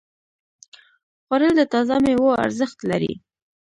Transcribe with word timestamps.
خوړل 1.25 1.53
د 1.57 1.61
تازه 1.73 1.95
ميوو 2.03 2.39
ارزښت 2.45 2.79
لري 2.91 3.13